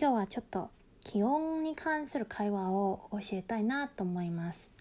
[0.00, 0.70] 今日はちょっと
[1.04, 4.72] 気温に関する会話を教えたいなと思います。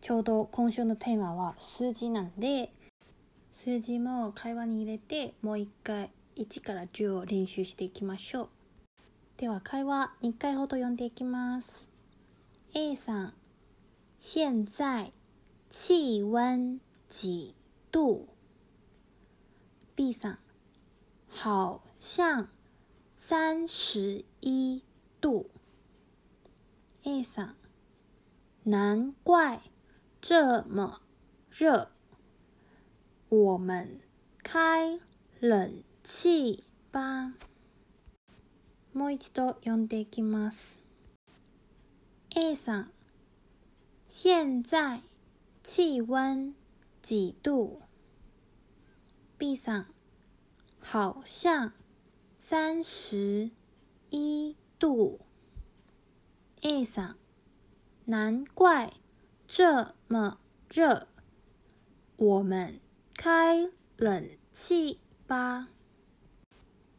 [0.00, 2.70] ちょうど今週のテーマは数字なんで
[3.52, 8.48] 数字も会話に入れてもう一回1から10を練習していきましょう。
[9.36, 11.86] では会話2回ほど読んでいきます。
[12.72, 13.34] A さん
[14.20, 15.12] 現在
[15.68, 16.80] 气温
[17.10, 17.54] 几
[17.92, 18.24] 度
[19.96, 20.38] ？B さん
[21.42, 22.55] 好像
[23.25, 24.83] 三十一
[25.19, 25.49] 度。
[27.03, 27.55] A さん
[28.63, 29.61] 难怪
[30.21, 31.01] 这么
[31.49, 31.89] 热。
[33.29, 34.01] 我们
[34.43, 34.99] 开
[35.39, 37.33] 冷气吧。
[38.93, 40.81] もう一度読んでいきます。
[42.35, 42.91] A さん
[44.07, 45.01] 现在
[45.63, 46.53] 气温
[47.01, 47.81] 几度？
[49.37, 49.85] B さん
[50.79, 51.73] 好像
[52.38, 53.50] 三十
[54.10, 55.18] 一度。
[56.62, 57.16] A さん
[58.04, 58.92] 难怪
[59.48, 60.38] 这么
[60.68, 61.08] 热。
[62.16, 62.80] 我们
[63.16, 65.68] 开冷气吧。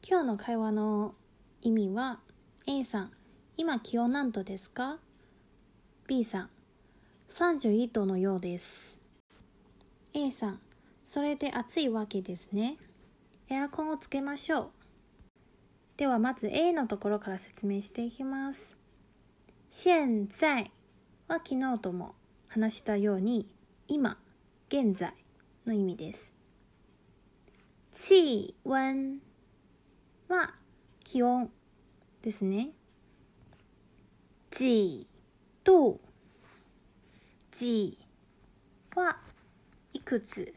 [0.02, 1.16] 今日の会話の
[1.62, 2.20] 意味は
[2.66, 3.12] A さん
[3.56, 5.00] 今気温何度ですか
[6.08, 6.50] ?B さん
[7.30, 9.00] 31度のようです。
[10.14, 10.60] A さん
[11.06, 12.78] それで暑いわけですね。
[13.50, 14.77] エアコンをつけましょう。
[15.98, 18.78] ではまず A のところから説明していきます。
[19.72, 20.72] 現在
[21.28, 22.14] は昨日とも
[22.48, 23.50] 話したように
[23.88, 24.20] 今、
[24.68, 25.16] 現在
[25.66, 26.36] の意味です。
[27.92, 29.20] 気温
[30.28, 30.54] は
[31.04, 31.50] 気温
[32.22, 32.70] ですね。
[34.52, 35.08] 几
[35.64, 36.00] 度
[37.50, 37.98] 几
[38.96, 39.18] は
[39.94, 40.54] いくつ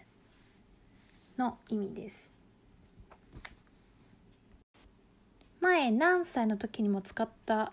[1.39, 2.40] の意味です。
[5.81, 7.73] 前何歳の時にも使った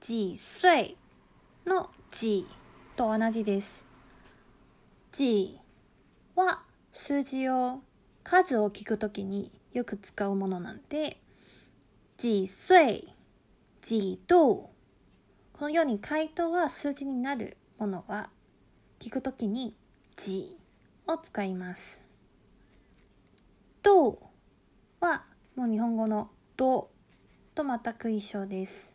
[0.00, 0.98] 几岁
[1.66, 2.46] の几
[2.94, 3.86] と同じです。
[5.12, 5.58] 几
[6.36, 6.60] は
[6.92, 7.80] 数字を
[8.22, 11.22] 数を聞くときによく使うものなんで、
[12.18, 13.14] 几岁、
[13.80, 14.70] 几度こ
[15.62, 18.28] のように回答は数字になるものは
[19.00, 19.74] 聞くときに
[20.16, 20.58] 几
[21.06, 22.02] を使います。
[23.82, 24.20] 度
[25.00, 25.24] は
[25.56, 26.90] もう日本語の度
[27.58, 28.94] と全く一緒です。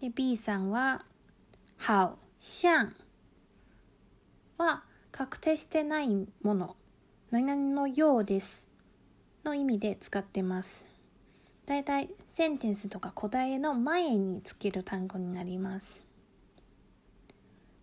[0.00, 1.04] で B さんは
[1.78, 2.88] 「好像」
[4.58, 4.82] は
[5.12, 6.76] 確定してないもの
[7.30, 8.66] 何々のようです
[9.44, 10.88] の意味で使ってます。
[11.66, 16.04] だいたいセンテンスとか答えの前につける単語になります。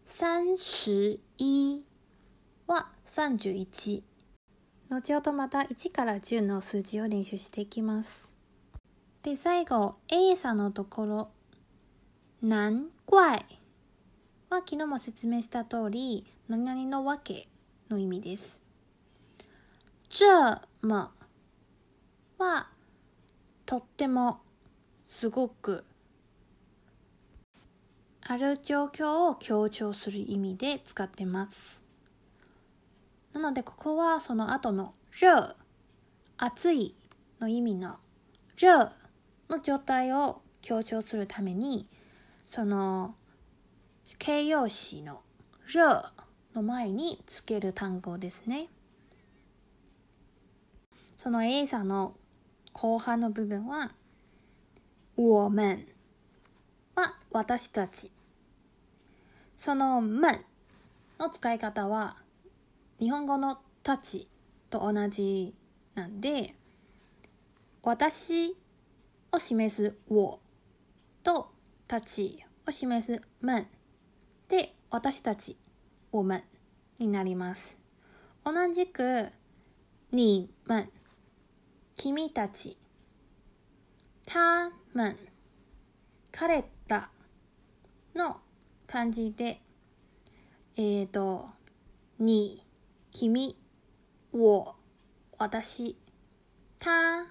[0.07, 1.83] 31
[2.67, 4.03] は31。
[4.89, 8.26] 後ほどまた1から10の数字を練習していきます。
[9.23, 11.29] で、最後、A さんのところ、
[12.41, 13.45] 難怪
[14.49, 17.47] は昨日も説明した通り、何々のわけ
[17.89, 18.61] の意味です。
[20.07, 20.25] 这
[20.81, 21.11] 么
[22.37, 22.67] は、
[23.65, 24.39] とっても、
[25.05, 25.83] すごく、
[28.21, 31.83] ある状況を強調する意味で使ってます。
[33.33, 35.55] なので、ここはその後の、热、
[36.37, 36.95] 暑い
[37.39, 37.97] の意味の、
[38.55, 38.91] 热
[39.49, 41.87] の状態を強調するために
[42.45, 43.15] その
[44.19, 45.21] 形容詞の
[45.67, 46.13] 「热」
[46.55, 48.69] の前につける単語ですね。
[51.17, 52.15] その A さんの
[52.73, 53.93] 後半の部分は
[55.17, 55.87] 「我们」
[56.95, 58.11] は私たち。
[59.57, 60.45] その「们」
[61.19, 62.17] の使い方は
[62.99, 64.29] 日本語の「たち」
[64.69, 65.55] と同じ
[65.95, 66.55] なんで
[67.81, 68.55] 私
[69.31, 70.39] を示す我
[71.23, 71.51] と
[71.87, 73.67] たちを示す们
[74.47, 75.57] で私たち
[76.11, 76.43] 我们
[76.99, 77.79] になります。
[78.43, 79.29] 同じく
[80.11, 80.89] 你们
[81.97, 82.77] 君たち
[84.25, 85.17] 他们
[86.31, 87.09] 彼ら
[88.15, 88.39] の
[88.85, 89.61] 漢字で
[90.77, 91.49] えっ、ー、と
[92.19, 92.65] に
[93.11, 93.57] 君
[94.31, 94.75] 我
[95.37, 95.97] 私
[96.79, 97.25] 他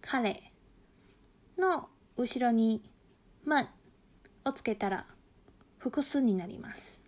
[0.00, 0.52] 彼
[1.58, 2.82] の後ろに
[3.44, 3.70] 「ま」
[4.44, 5.06] をつけたら
[5.78, 7.02] 複数になります。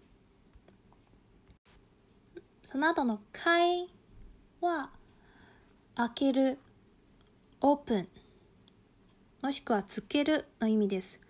[2.62, 3.92] その後の「かい」
[4.60, 4.92] は
[5.96, 6.58] 開ける、
[7.60, 8.08] オープン、
[9.42, 11.20] もしくはつけるの意味です。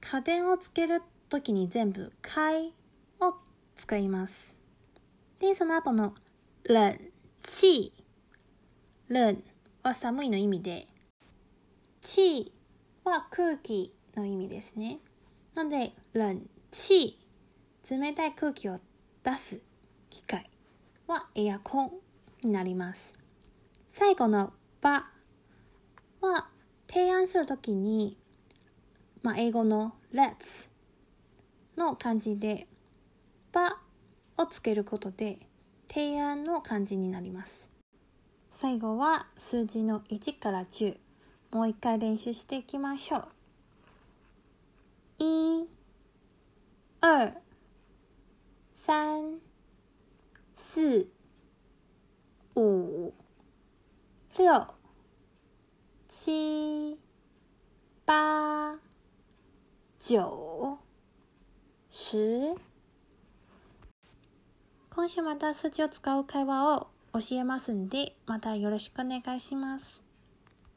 [0.00, 2.74] 家電をつけるときに全部「かい」
[3.20, 3.34] を
[3.74, 4.56] 使います。
[5.38, 6.14] で、その後の
[6.64, 7.12] 「冷
[7.42, 7.92] 气」
[9.08, 9.42] 冷
[9.82, 10.86] は寒いの意味で、
[12.00, 12.52] 气
[13.10, 15.00] は空気の意味ですね。
[15.54, 16.36] なので、冷
[16.70, 17.18] 气、
[17.90, 18.78] 冷たい空気を
[19.24, 19.62] 出す
[20.10, 20.48] 機械
[21.08, 21.90] はエアコン
[22.44, 23.14] になります。
[23.88, 25.08] 最後の場
[26.20, 26.48] は
[26.88, 28.16] 提案するときに、
[29.22, 30.70] まあ、英語の let's
[31.76, 32.68] の漢字で
[33.52, 33.76] 場
[34.36, 35.40] をつけることで
[35.88, 37.68] 提案の漢字になります。
[38.52, 40.96] 最後は数字の1から10
[41.50, 43.28] もう一回練習していきましょう。
[45.18, 45.68] 一、
[47.02, 47.32] 二、
[48.72, 49.40] 三、
[50.54, 51.08] 四、
[52.54, 53.12] 五、
[54.38, 54.74] 六、
[56.08, 56.98] 七、
[58.06, 58.78] 八、
[59.98, 60.78] 九、
[61.90, 62.54] 十。
[64.94, 70.09] 今週また数字を使う会話を教えますんで、またよろしくお願いします。